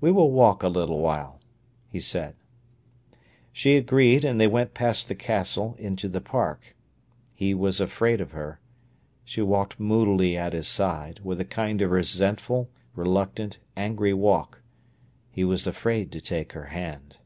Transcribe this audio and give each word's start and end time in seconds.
"We 0.00 0.10
will 0.10 0.32
walk 0.32 0.62
a 0.62 0.68
little 0.68 1.00
while," 1.00 1.38
he 1.90 2.00
said. 2.00 2.34
She 3.52 3.76
agreed, 3.76 4.24
and 4.24 4.40
they 4.40 4.46
went 4.46 4.72
past 4.72 5.06
the 5.08 5.14
Castle 5.14 5.76
into 5.78 6.08
the 6.08 6.22
Park. 6.22 6.74
He 7.34 7.52
was 7.52 7.78
afraid 7.78 8.22
of 8.22 8.30
her. 8.30 8.58
She 9.22 9.42
walked 9.42 9.78
moodily 9.78 10.34
at 10.34 10.54
his 10.54 10.66
side, 10.66 11.20
with 11.22 11.42
a 11.42 11.44
kind 11.44 11.82
of 11.82 11.90
resentful, 11.90 12.70
reluctant, 12.94 13.58
angry 13.76 14.14
walk. 14.14 14.62
He 15.30 15.44
was 15.44 15.66
afraid 15.66 16.10
to 16.12 16.22
take 16.22 16.54
her 16.54 16.68
hand. 16.72 17.18